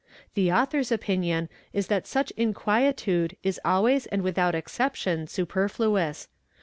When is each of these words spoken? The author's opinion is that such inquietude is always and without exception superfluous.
The 0.33 0.51
author's 0.51 0.91
opinion 0.91 1.47
is 1.73 1.85
that 1.85 2.07
such 2.07 2.31
inquietude 2.31 3.37
is 3.43 3.59
always 3.63 4.07
and 4.07 4.23
without 4.23 4.55
exception 4.55 5.27
superfluous. 5.27 6.27